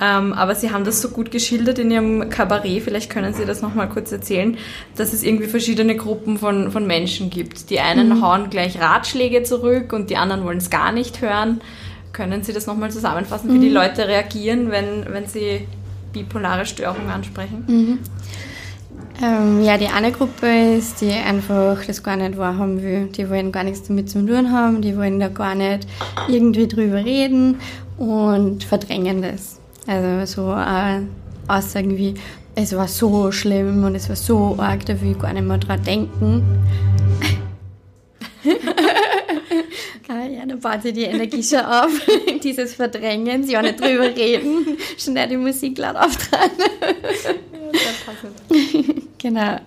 [0.00, 3.62] Ähm, aber Sie haben das so gut geschildert in Ihrem Kabarett, vielleicht können Sie das
[3.62, 4.58] nochmal kurz erzählen,
[4.94, 7.70] dass es irgendwie verschiedene Gruppen von, von Menschen gibt.
[7.70, 8.22] Die einen mhm.
[8.22, 11.60] hauen gleich Ratschläge zurück und die anderen wollen es gar nicht hören.
[12.12, 13.74] Können Sie das nochmal zusammenfassen, wie die mhm.
[13.74, 15.66] Leute reagieren, wenn, wenn Sie
[16.16, 17.64] bipolare Störungen ansprechen?
[17.66, 17.98] Mhm.
[19.22, 23.08] Ähm, ja, die eine Gruppe ist, die einfach das gar nicht wahrhaben will.
[23.08, 25.86] Die wollen gar nichts damit zu tun haben, die wollen da gar nicht
[26.28, 27.56] irgendwie drüber reden
[27.96, 29.58] und verdrängen das.
[29.86, 31.00] Also so äh,
[31.48, 32.14] Aussagen wie,
[32.54, 35.58] es war so schlimm und es war so arg, da will ich gar nicht mehr
[35.58, 36.42] dran denken.
[40.08, 41.90] Ja, dann baut sie die Energie schon auf.
[42.42, 46.52] Dieses Verdrängen, sie auch nicht drüber reden, schnell die Musik laut auftragen.
[47.72, 48.54] ja,
[49.18, 49.60] genau.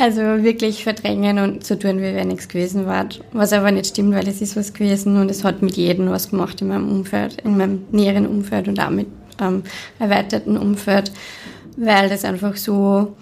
[0.00, 3.08] Also wirklich verdrängen und so tun, wie wenn nichts gewesen war.
[3.32, 6.30] Was aber nicht stimmt, weil es ist was gewesen und es hat mit jedem was
[6.30, 9.08] gemacht in meinem Umfeld, in meinem näheren Umfeld und auch mit
[9.40, 9.64] ähm,
[9.98, 11.10] erweiterten Umfeld,
[11.76, 13.16] weil das einfach so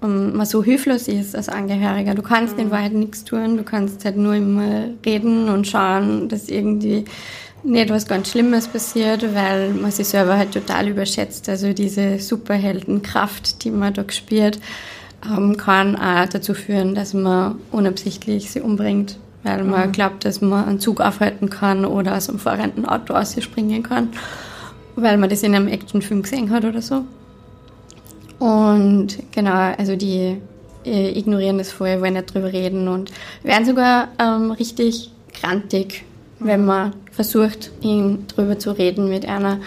[0.00, 2.14] man so hilflos ist als Angehöriger.
[2.14, 2.64] Du kannst mhm.
[2.64, 7.04] in Wahrheit nichts tun, du kannst halt nur immer reden und schauen, dass irgendwie
[7.64, 11.48] nicht was ganz Schlimmes passiert, weil man sich selber halt total überschätzt.
[11.48, 14.60] Also diese Superheldenkraft, die man da spürt,
[15.28, 19.92] ähm, kann auch dazu führen, dass man unabsichtlich sie umbringt, weil man mhm.
[19.92, 24.10] glaubt, dass man einen Zug aufhalten kann oder aus einem fahrenden Auto ausspringen kann,
[24.94, 27.04] weil man das in einem Actionfilm gesehen hat oder so.
[28.38, 30.40] Und genau, also die
[30.84, 33.10] äh, ignorieren das vorher, wollen nicht drüber reden und
[33.42, 36.04] werden sogar ähm, richtig grantig,
[36.38, 39.56] wenn man versucht, ihn drüber zu reden mit einer.
[39.56, 39.62] Mhm.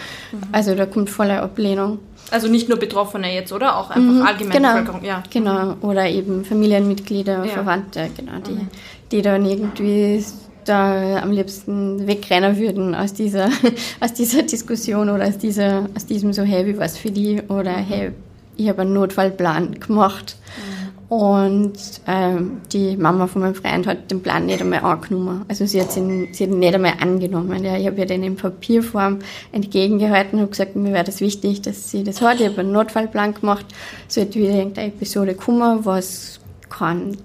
[0.52, 1.98] Also da kommt voller Ablehnung.
[2.30, 3.76] Also nicht nur Betroffene jetzt, oder?
[3.76, 5.22] Auch einfach mhm, allgemeine genau, Bevölkerung, ja.
[5.30, 7.50] Genau, oder eben Familienmitglieder, ja.
[7.50, 8.68] Verwandte, genau, die, mhm.
[9.10, 10.24] die dann irgendwie
[10.64, 13.50] da am liebsten wegrennen würden aus dieser,
[14.00, 17.42] aus dieser Diskussion oder aus, dieser, aus diesem so, hey, wie was für die?
[17.48, 18.12] Oder hey,
[18.62, 20.36] ich habe einen Notfallplan gemacht.
[20.56, 20.82] Mhm.
[21.12, 21.74] Und
[22.06, 25.44] ähm, die Mama von meinem Freund hat den Plan nicht einmal angenommen.
[25.46, 27.62] Also sie hat, ihn, sie hat ihn nicht einmal angenommen.
[27.62, 29.18] Ja, ich habe ihr den in Papierform
[29.52, 32.40] entgegengehalten und gesagt, mir wäre das wichtig, dass sie das hat.
[32.40, 33.66] Ich habe einen Notfallplan gemacht.
[34.08, 37.18] Sollte wieder irgendeine Episode kommen, was kann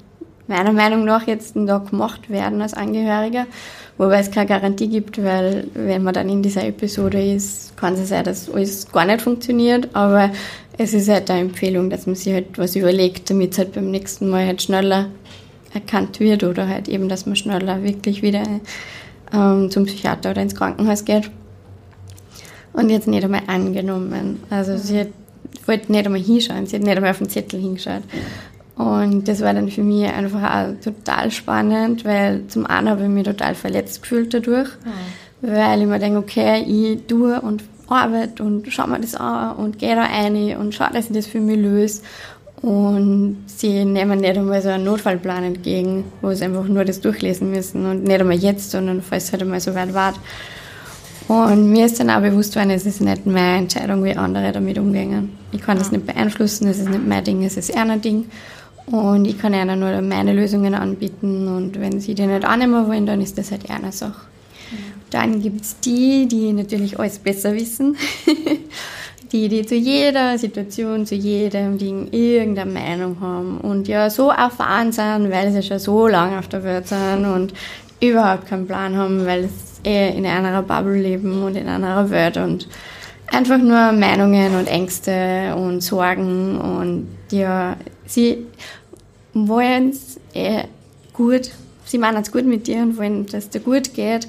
[0.47, 3.45] meiner Meinung nach jetzt da gemacht werden als Angehöriger.
[3.97, 8.09] Wobei es keine Garantie gibt, weil wenn man dann in dieser Episode ist, kann es
[8.09, 9.89] sein, dass alles gar nicht funktioniert.
[9.93, 10.29] Aber
[10.77, 13.89] es ist halt eine Empfehlung, dass man sich halt was überlegt, damit es halt beim
[13.89, 15.07] nächsten Mal halt schneller
[15.73, 18.43] erkannt wird oder halt eben, dass man schneller wirklich wieder
[19.33, 21.29] ähm, zum Psychiater oder ins Krankenhaus geht.
[22.73, 24.39] Und jetzt nicht einmal angenommen.
[24.49, 25.07] Also sie hat,
[25.65, 28.03] wollte nicht einmal hinschauen, sie hat nicht einmal auf den Zettel hingeschaut.
[28.75, 33.09] Und das war dann für mich einfach auch total spannend, weil zum einen habe ich
[33.09, 35.47] mich total verletzt gefühlt dadurch, mhm.
[35.47, 39.79] weil ich mir denke, okay, ich tue und arbeite und schau mir das an und
[39.79, 42.01] gehe da rein und schau, dass ich das für mich löse.
[42.61, 47.51] Und sie nehmen nicht einmal so einen Notfallplan entgegen, wo sie einfach nur das durchlesen
[47.51, 50.13] müssen und nicht einmal jetzt, sondern falls es halt einmal so weit war.
[51.27, 54.77] Und mir ist dann auch bewusst worden, es ist nicht meine Entscheidung, wie andere damit
[54.79, 55.37] umgehen.
[55.51, 58.25] Ich kann das nicht beeinflussen, es ist nicht mein Ding, es ist ihr Ding.
[58.87, 63.05] Und ich kann ihnen nur meine Lösungen anbieten und wenn sie die nicht annehmen wollen,
[63.05, 64.21] dann ist das halt ihre Sache.
[65.09, 67.95] Dann gibt es die, die natürlich alles besser wissen.
[69.31, 74.91] die, die zu jeder Situation, zu jedem Ding irgendeine Meinung haben und ja so erfahren
[74.91, 77.53] sind, weil sie schon so lange auf der Welt sind und
[77.99, 82.37] überhaupt keinen Plan haben, weil sie eh in einer Bubble leben und in einer Welt
[82.37, 82.67] und
[83.27, 88.45] einfach nur Meinungen und Ängste und Sorgen und ja, sie
[89.33, 90.63] wollen es eh
[91.13, 91.51] gut,
[91.85, 94.27] sie meinen es gut mit dir und wollen, dass es dir gut geht,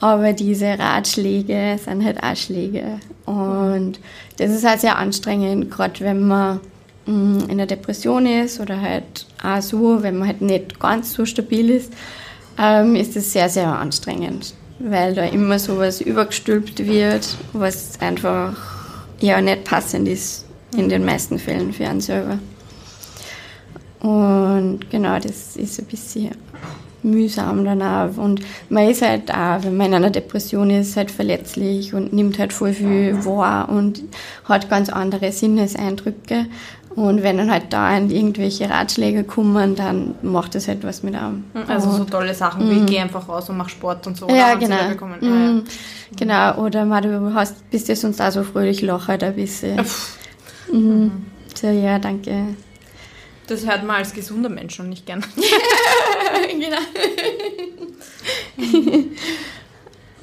[0.00, 3.98] aber diese Ratschläge sind halt auch Schläge und
[4.38, 6.60] das ist halt sehr anstrengend, gerade wenn man
[7.06, 11.24] mm, in der Depression ist oder halt auch so, wenn man halt nicht ganz so
[11.24, 11.92] stabil ist,
[12.58, 18.56] ähm, ist es sehr, sehr anstrengend, weil da immer so was übergestülpt wird, was einfach
[19.20, 20.44] ja nicht passend ist
[20.76, 22.38] in den meisten Fällen für einen selber.
[24.00, 26.30] Und genau, das ist ein bisschen
[27.02, 28.16] mühsam dann auch.
[28.16, 32.38] Und man ist halt auch, wenn man in einer Depression ist, halt verletzlich und nimmt
[32.38, 34.02] halt voll viel wahr und
[34.44, 36.46] hat ganz andere Sinneseindrücke.
[36.94, 41.44] Und wenn dann halt da irgendwelche Ratschläge kommen, dann macht das halt was mit einem.
[41.68, 42.86] Also so tolle Sachen wie, mm.
[42.86, 44.28] geh einfach raus und mach Sport und so.
[44.28, 44.74] Ja, genau.
[44.74, 45.22] Mm.
[45.22, 45.62] Ah, ja.
[46.16, 49.80] Genau, oder mal, du hast, bist ja sonst auch so fröhlich lochert ein bisschen.
[50.72, 51.26] Mhm.
[51.54, 52.56] So, ja, danke.
[53.46, 55.24] Das hört man als gesunder Mensch schon nicht gern.
[56.52, 56.78] genau.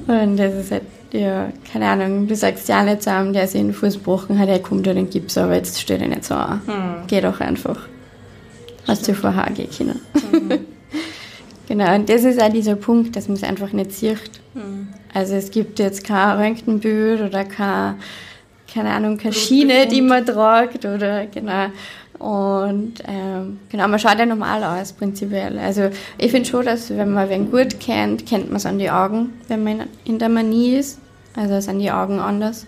[0.07, 3.61] Und das ist halt, ja, keine Ahnung, du sagst ja nicht zu einem, der sich
[3.61, 6.25] in den Fuß gebrochen hat, er kommt ja den Gips, aber jetzt stell dich nicht
[6.25, 6.61] so an.
[6.65, 6.95] Hm.
[7.07, 7.87] Geh doch einfach.
[8.87, 10.01] Hast du vorher gehen können.
[10.31, 10.59] Mhm.
[11.67, 14.19] genau, und das ist auch dieser Punkt, dass man es einfach nicht sieht.
[14.53, 14.89] Mhm.
[15.13, 17.95] Also es gibt jetzt kein Röntgenbild oder kein,
[18.71, 21.67] keine Ahnung, keine Schiene, die man tragt oder genau.
[22.19, 25.59] Und ähm, genau, man schaut ja normal aus, prinzipiell.
[25.59, 28.89] Also ich finde schon, dass wenn man wen gut kennt, kennt man es an die
[28.89, 30.99] Augen, wenn man in der Manie ist.
[31.35, 32.65] Also sind die Augen anders.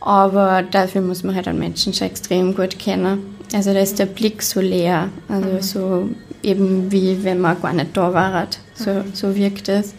[0.00, 3.36] Aber dafür muss man halt einen Menschen schon extrem gut kennen.
[3.54, 5.08] Also da ist der Blick so leer.
[5.28, 5.62] Also mhm.
[5.62, 6.08] so
[6.42, 8.46] eben wie wenn man gar nicht da war.
[8.74, 9.14] So, mhm.
[9.14, 9.94] so wirkt es.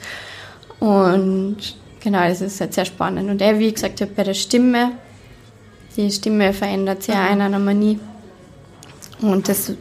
[0.79, 1.57] Und
[2.01, 3.29] genau, das ist halt sehr spannend.
[3.29, 4.91] Und er, wie gesagt, bei der Stimme,
[5.95, 7.21] die Stimme verändert sich mhm.
[7.21, 7.99] auch in einer Manie.
[9.21, 9.73] Und das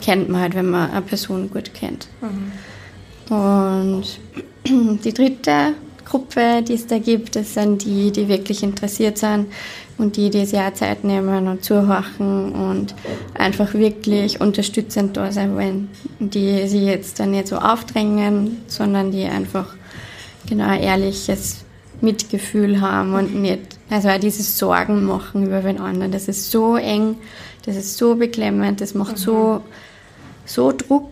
[0.00, 2.08] kennt man halt, wenn man eine Person gut kennt.
[2.20, 3.34] Mhm.
[3.34, 4.04] Und
[5.04, 5.74] die dritte
[6.04, 9.46] Gruppe, die es da gibt, das sind die, die wirklich interessiert sind
[9.98, 12.94] und die, die sich auch Zeit nehmen und zuhören und
[13.34, 15.88] einfach wirklich unterstützend da sein wollen.
[16.20, 19.74] Die sie jetzt dann nicht so aufdrängen, sondern die einfach
[20.48, 21.64] genau ehrliches
[22.00, 26.12] Mitgefühl haben und nicht, also auch dieses Sorgen machen über den anderen.
[26.12, 27.16] Das ist so eng,
[27.66, 29.20] das ist so beklemmend, das macht mhm.
[29.20, 29.60] so,
[30.44, 31.10] so Druck.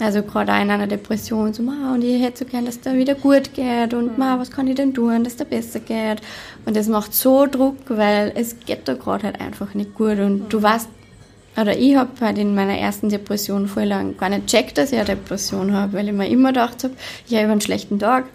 [0.00, 2.94] Also gerade auch in einer Depression, so, ma, und ich hätte so gern, dass da
[2.94, 4.18] wieder gut geht und mhm.
[4.18, 6.20] ma, was kann ich denn tun, dass da besser geht.
[6.64, 10.44] Und das macht so Druck, weil es geht da gerade halt einfach nicht gut und
[10.44, 10.48] mhm.
[10.48, 10.88] du weißt,
[11.60, 14.98] oder ich habe halt in meiner ersten Depression voll lang gar nicht checkt, dass ich
[14.98, 16.94] eine Depression habe, weil ich mir immer gedacht habe,
[17.26, 18.26] ich habe einen schlechten Tag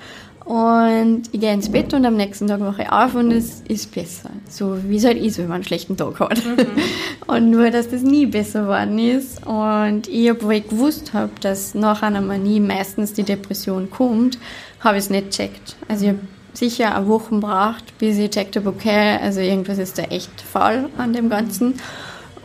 [0.45, 3.93] und ich gehe ins Bett und am nächsten Tag wache ich auf und es ist
[3.93, 4.29] besser.
[4.49, 6.45] So wie es halt ist, wenn man einen schlechten Tag hat.
[6.45, 6.57] Mhm.
[7.27, 9.47] Und nur, dass das nie besser geworden ist.
[9.47, 14.37] Und ich, obwohl ich gewusst habe, dass nach einer Manie meistens die Depression kommt,
[14.81, 15.77] habe ich es nicht checkt.
[15.87, 16.19] Also ich habe
[16.51, 20.89] sicher eine Woche gebraucht, bis ich checkt habe, okay, also irgendwas ist da echt faul
[20.97, 21.75] an dem Ganzen.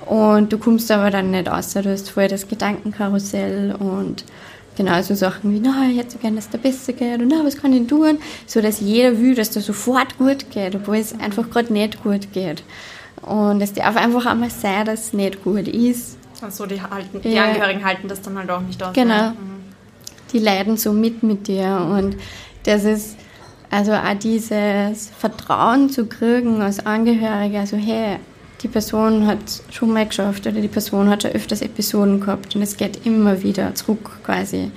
[0.07, 1.75] Und du kommst aber dann nicht raus.
[1.75, 4.25] Du hast voll das Gedankenkarussell und
[4.79, 7.45] Genau, so Sachen wie, na, ich hätte so gerne, dass der besser geht und na,
[7.45, 8.19] was kann ich tun?
[8.47, 12.33] So, dass jeder will, dass der sofort gut geht, obwohl es einfach gerade nicht gut
[12.33, 12.63] geht.
[13.23, 16.17] Und es darf einfach einmal sein, dass es nicht gut ist.
[16.41, 17.47] Also die, halten, die ja.
[17.47, 18.93] Angehörigen halten das dann halt auch nicht aus.
[18.93, 19.31] Genau.
[19.31, 19.65] Mhm.
[20.33, 22.17] Die leiden so mit mit dir und
[22.63, 23.17] das ist
[23.71, 28.19] also auch dieses Vertrauen zu kriegen als Angehörige, also hey,
[28.63, 29.39] die Person hat
[29.71, 33.43] schon mal geschafft oder die Person hat schon öfters Episoden gehabt und es geht immer
[33.43, 34.71] wieder zurück quasi,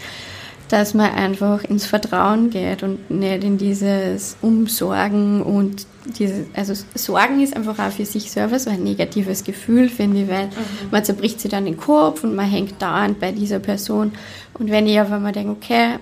[0.70, 5.86] dass man einfach ins Vertrauen geht und nicht in dieses Umsorgen und
[6.18, 10.30] dieses, also Sorgen ist einfach auch für sich selber so ein negatives Gefühl, finde ich,
[10.30, 10.90] weil mhm.
[10.92, 14.14] man zerbricht sich dann den Kopf und man hängt dauernd bei dieser Person
[14.54, 15.98] und wenn ich aber mal denke, okay,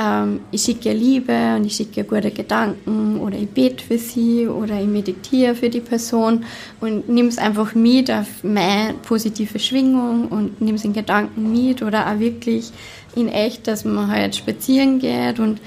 [0.00, 4.80] ähm, ich schicke Liebe und ich schicke gute Gedanken oder ich bete für sie oder
[4.80, 6.44] ich meditiere für die Person
[6.80, 11.82] und nimm es einfach mit auf meine positive Schwingung und nimm es in Gedanken mit
[11.82, 12.70] oder auch wirklich
[13.14, 15.60] in echt, dass man halt spazieren geht und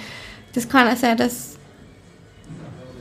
[0.54, 1.58] das kann auch sein, dass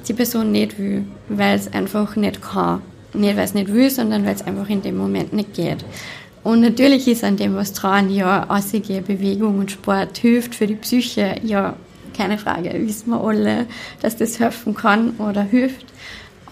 [0.07, 2.83] die Person nicht will, weil es einfach nicht kann.
[3.15, 5.85] Nicht, weil es nicht will, sondern weil es einfach in dem Moment nicht geht.
[6.45, 10.75] Und natürlich ist an dem was dran, ja, ausgehende Bewegung und Sport hilft für die
[10.75, 11.77] Psyche, ja,
[12.17, 13.67] keine Frage, wissen wir alle,
[14.01, 15.87] dass das helfen kann oder hilft.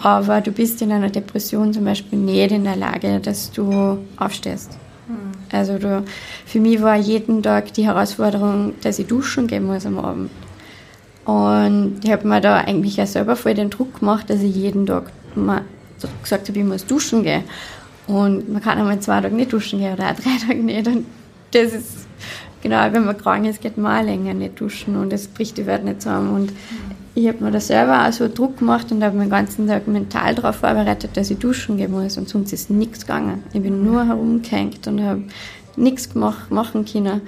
[0.03, 4.79] Aber du bist in einer Depression zum Beispiel nicht in der Lage, dass du aufstehst.
[5.09, 5.33] Hm.
[5.53, 6.05] Also du,
[6.46, 10.31] für mich war jeden Tag die Herausforderung, dass ich duschen gehen muss am Abend.
[11.26, 14.87] Und ich habe mir da eigentlich auch selber voll den Druck gemacht, dass ich jeden
[14.87, 15.64] Tag mal
[16.22, 17.44] gesagt habe, ich muss duschen gehen.
[18.11, 20.87] Und man kann einmal zwei Tage nicht duschen gehen oder auch drei Tage nicht.
[20.88, 21.07] Und
[21.53, 22.09] das ist,
[22.61, 25.66] genau, wenn man krank ist, geht man auch länger nicht duschen und das bricht die
[25.66, 26.35] Welt nicht zusammen.
[26.35, 26.53] Und
[27.14, 29.87] ich habe mir da selber auch so Druck gemacht und habe mir den ganzen Tag
[29.87, 32.18] mental darauf vorbereitet, dass ich duschen gehen muss.
[32.18, 33.44] Und sonst ist nichts gegangen.
[33.53, 35.23] Ich bin nur herumgehängt und habe
[35.77, 37.20] nichts machen können.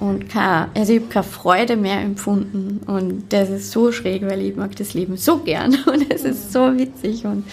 [0.00, 2.80] Und keine, also ich habe keine Freude mehr empfunden.
[2.86, 5.76] Und das ist so schräg, weil ich mag das Leben so gern.
[5.86, 7.24] Und es ist so witzig.
[7.24, 7.44] Und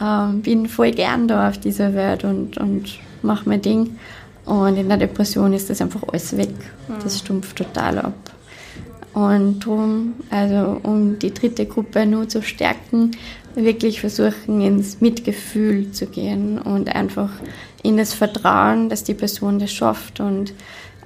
[0.00, 3.98] ähm, bin voll gern da auf dieser Welt und, und mache mein Ding.
[4.46, 6.54] Und in der Depression ist das einfach alles weg.
[7.02, 8.14] Das stumpft total ab.
[9.12, 13.12] Und darum, also um die dritte Gruppe nur zu stärken,
[13.54, 17.30] wirklich versuchen, ins Mitgefühl zu gehen und einfach
[17.82, 20.52] in das Vertrauen, dass die Person das schafft und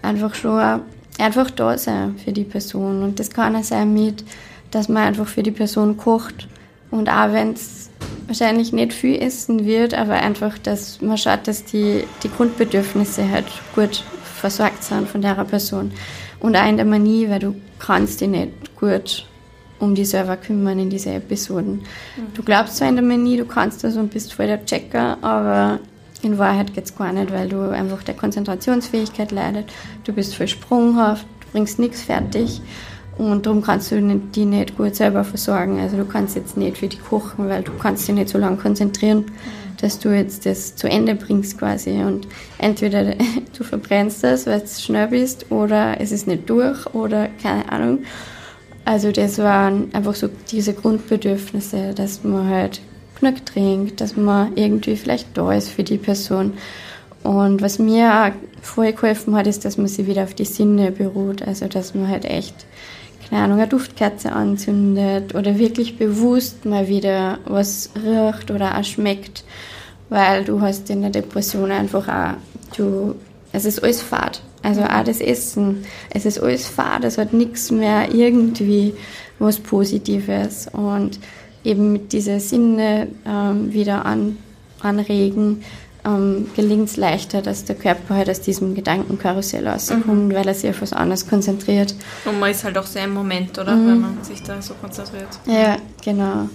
[0.03, 0.81] einfach schon
[1.19, 3.03] einfach da sein für die Person.
[3.03, 4.25] Und das kann auch sein mit,
[4.71, 6.49] dass man einfach für die Person kocht.
[6.91, 7.91] Und auch wenn es
[8.27, 13.47] wahrscheinlich nicht viel essen wird, aber einfach, dass man schaut, dass die, die Grundbedürfnisse halt
[13.75, 15.93] gut versorgt sind von der Person.
[16.41, 19.27] Und auch in der Manie, weil du kannst dich nicht gut
[19.79, 21.83] um dich selber kümmern in diese Episoden.
[22.35, 25.81] Du glaubst zwar in der Manie, du kannst das und bist voll der Checker, aber
[26.23, 29.73] in Wahrheit geht es gar nicht, weil du einfach der Konzentrationsfähigkeit leidet.
[30.05, 32.61] Du bist voll sprunghaft, du bringst nichts fertig.
[33.17, 35.79] Und darum kannst du die nicht gut selber versorgen.
[35.81, 38.57] Also du kannst jetzt nicht für die kochen, weil du kannst dich nicht so lange
[38.57, 39.27] konzentrieren,
[39.81, 41.91] dass du jetzt das zu Ende bringst quasi.
[42.03, 42.27] Und
[42.59, 43.15] entweder
[43.57, 48.01] du verbrennst das, weil du schnell bist, oder es ist nicht durch, oder keine Ahnung.
[48.85, 52.81] Also das waren einfach so diese Grundbedürfnisse, dass man halt
[53.19, 56.55] genug trinkt, dass man irgendwie vielleicht da ist für die Person.
[57.23, 60.91] Und was mir auch voll geholfen hat, ist, dass man sich wieder auf die Sinne
[60.91, 61.43] beruht.
[61.43, 62.67] Also dass man halt echt
[63.29, 69.45] keine Ahnung, eine Duftkerze anzündet oder wirklich bewusst mal wieder was riecht oder auch schmeckt,
[70.09, 73.15] weil du hast in der Depression einfach auch, du,
[73.53, 74.43] es ist alles fad.
[74.63, 78.95] Also auch das Essen, es ist alles fad, es hat nichts mehr irgendwie
[79.39, 81.19] was Positives und
[81.65, 84.39] eben mit diesen Sinne ähm, wieder an,
[84.81, 85.63] anregen,
[86.05, 90.35] ähm, gelingt es leichter, dass der Körper halt aus diesem Gedankenkarussell rauskommt, mhm.
[90.35, 91.95] weil er sich auf was anderes konzentriert.
[92.25, 93.75] Und man ist halt auch sehr im Moment, oder?
[93.75, 93.89] Mhm.
[93.89, 95.29] Wenn man sich da so konzentriert.
[95.47, 96.49] Ja, genau.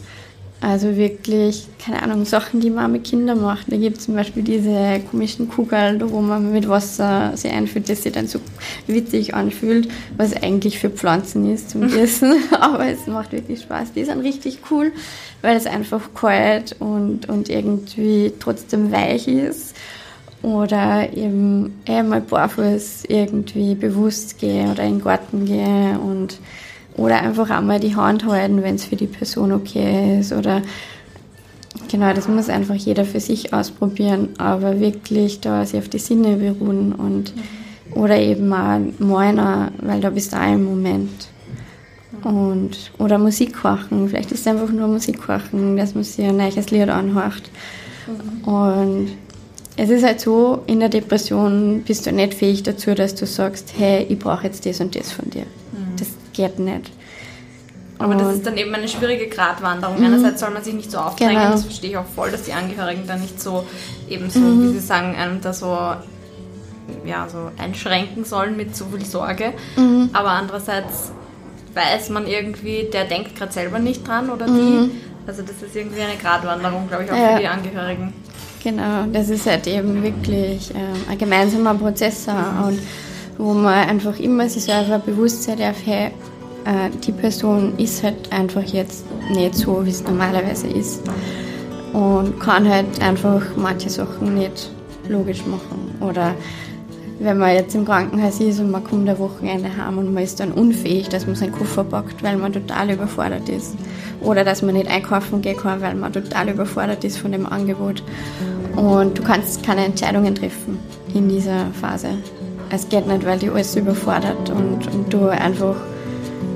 [0.61, 3.71] Also wirklich, keine Ahnung, Sachen, die man mit Kindern macht.
[3.71, 8.03] Da gibt es zum Beispiel diese komischen Kugeln, wo man mit Wasser sie einfüllt, dass
[8.03, 8.39] sie dann so
[8.85, 9.87] witzig anfühlt,
[10.17, 12.33] was eigentlich für Pflanzen ist zum Essen.
[12.59, 13.93] Aber es macht wirklich Spaß.
[13.93, 14.91] Die sind richtig cool,
[15.41, 19.75] weil es einfach kalt und, und irgendwie trotzdem weich ist.
[20.41, 26.37] Oder eben einmal barfuß irgendwie bewusst gehe oder in den Garten gehe und
[26.99, 30.33] oder einfach einmal die Hand halten, wenn es für die Person okay ist.
[30.33, 30.61] Oder
[31.89, 36.35] genau, das muss einfach jeder für sich ausprobieren, aber wirklich da sich auf die Sinne
[36.37, 37.33] beruhen und
[37.91, 41.27] oder eben mal meiner, weil da bist du auch im Moment.
[42.23, 44.09] Und, oder Musik kochen.
[44.09, 47.43] Vielleicht ist es einfach nur Musik kochen, dass man sich ein neues Lied anhört.
[48.45, 49.07] Und
[49.77, 53.73] es ist halt so, in der Depression bist du nicht fähig dazu, dass du sagst,
[53.77, 55.45] hey, ich brauche jetzt das und das von dir
[56.39, 56.91] geht nicht.
[57.97, 59.99] Aber und das ist dann eben eine schwierige Gratwanderung.
[59.99, 60.05] Mhm.
[60.05, 61.51] Einerseits soll man sich nicht so aufdrängen, genau.
[61.51, 63.65] das verstehe ich auch voll, dass die Angehörigen dann nicht so
[64.07, 64.63] eben so, mhm.
[64.63, 65.77] wie sie sagen, einem da so,
[67.05, 69.51] ja, so einschränken sollen mit so viel Sorge.
[69.75, 70.11] Mhm.
[70.13, 71.11] Aber andererseits
[71.73, 74.51] weiß man irgendwie, der denkt gerade selber nicht dran oder die.
[74.51, 74.91] Mhm.
[75.27, 77.35] Also das ist irgendwie eine Gratwanderung, glaube ich, auch ja.
[77.35, 78.13] für die Angehörigen.
[78.63, 82.79] Genau, das ist halt eben wirklich äh, ein gemeinsamer Prozess und
[83.39, 86.11] wo man einfach immer sich selber bewusst sein darf, hey,
[86.65, 91.01] äh, die Person ist halt einfach jetzt nicht so, wie es normalerweise ist.
[91.93, 94.69] Und kann halt einfach manche Sachen nicht
[95.07, 95.95] logisch machen.
[96.01, 96.35] Oder
[97.19, 100.39] wenn man jetzt im Krankenhaus ist und man kommt am Wochenende heim und man ist
[100.39, 103.75] dann unfähig, dass man seinen Koffer packt, weil man total überfordert ist.
[104.21, 108.03] Oder dass man nicht einkaufen gehen kann, weil man total überfordert ist von dem Angebot.
[108.75, 110.79] Und du kannst keine Entscheidungen treffen
[111.13, 112.09] in dieser Phase
[112.69, 115.75] es geht nicht, weil dich alles überfordert und, und du einfach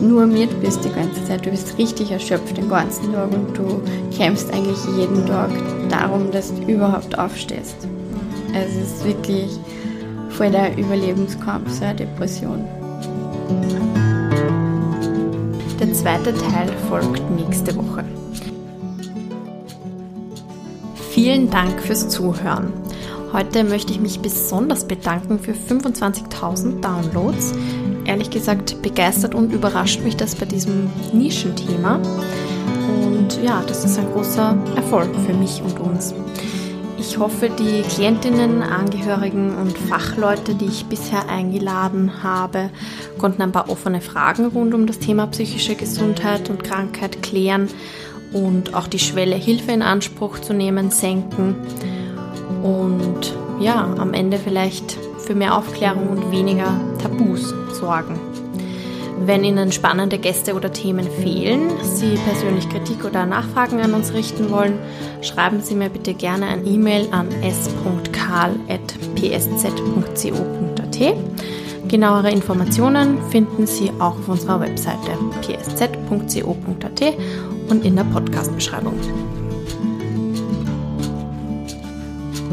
[0.04, 1.46] nur mit bist die ganze Zeit.
[1.46, 3.82] Du bist richtig erschöpft den ganzen Tag und du
[4.16, 5.50] kämpfst eigentlich jeden Tag
[5.90, 7.88] darum, dass du überhaupt aufstehst.
[8.54, 9.58] Es ist wirklich
[10.30, 12.66] voll der Überlebenskampf, so eine Depression.
[15.80, 18.04] Der zweite Teil folgt nächste Woche.
[21.12, 22.74] Vielen Dank fürs Zuhören.
[23.34, 27.54] Heute möchte ich mich besonders bedanken für 25.000 Downloads.
[28.06, 31.96] Ehrlich gesagt begeistert und überrascht mich das bei diesem Nischenthema.
[32.88, 36.14] Und ja, das ist ein großer Erfolg für mich und uns.
[37.00, 42.70] Ich hoffe, die Klientinnen, Angehörigen und Fachleute, die ich bisher eingeladen habe,
[43.18, 47.68] konnten ein paar offene Fragen rund um das Thema psychische Gesundheit und Krankheit klären
[48.32, 51.56] und auch die Schwelle, Hilfe in Anspruch zu nehmen, senken
[52.64, 58.20] und ja, am Ende vielleicht für mehr Aufklärung und weniger Tabus sorgen.
[59.26, 64.50] Wenn Ihnen spannende Gäste oder Themen fehlen, Sie persönlich Kritik oder Nachfragen an uns richten
[64.50, 64.80] wollen,
[65.22, 68.74] schreiben Sie mir bitte gerne ein E-Mail an s.karl.psz.co.at.
[71.88, 75.12] Genauere Informationen finden Sie auch auf unserer Webseite
[75.42, 77.02] psz.co.at
[77.70, 78.96] und in der Podcast-Beschreibung.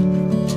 [0.01, 0.50] Thank you.